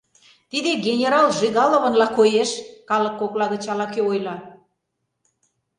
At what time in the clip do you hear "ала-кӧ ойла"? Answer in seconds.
3.71-4.37